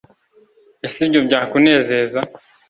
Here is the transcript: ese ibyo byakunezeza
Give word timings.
ese 0.85 0.97
ibyo 1.05 1.19
byakunezeza 1.27 2.19